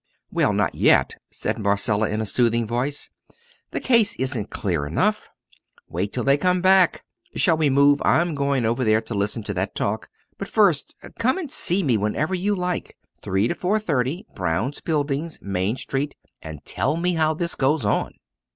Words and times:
"Well, 0.31 0.51
not 0.51 0.73
yet," 0.73 1.13
said 1.29 1.59
Marcella, 1.59 2.09
in 2.09 2.21
a 2.21 2.25
soothing 2.25 2.65
voice; 2.65 3.11
"the 3.69 3.79
case 3.79 4.15
isn't 4.15 4.49
clear 4.49 4.87
enough. 4.87 5.29
Wait 5.87 6.11
till 6.11 6.23
they 6.23 6.37
come 6.37 6.59
back. 6.59 7.03
Shall 7.35 7.55
we 7.55 7.69
move? 7.69 8.01
I'm 8.03 8.33
going 8.33 8.65
over 8.65 8.83
there 8.83 9.01
to 9.01 9.13
listen 9.13 9.43
to 9.43 9.53
that 9.53 9.75
talk. 9.75 10.09
But 10.39 10.47
first 10.47 10.95
come 11.19 11.37
and 11.37 11.51
see 11.51 11.83
me 11.83 11.97
whenever 11.97 12.33
you 12.33 12.55
like 12.55 12.97
3 13.21 13.47
to 13.49 13.53
4.30, 13.53 14.25
Brown's 14.33 14.81
Buildings, 14.81 15.37
Maine 15.39 15.77
Street 15.77 16.15
and 16.41 16.65
tell 16.65 16.97
me 16.97 17.13
how 17.13 17.35
this 17.35 17.53
goes 17.53 17.85
on?" 17.85 18.15